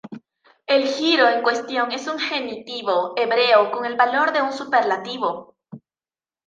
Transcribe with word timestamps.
El 0.65 0.87
giro 0.87 1.27
en 1.29 1.43
cuestión 1.43 1.91
es 1.91 2.07
un 2.07 2.17
genitivo 2.17 3.13
hebreo 3.15 3.71
con 3.71 3.85
el 3.85 3.95
valor 3.95 4.33
de 4.33 4.41
un 4.41 4.51
superlativo. 4.51 5.53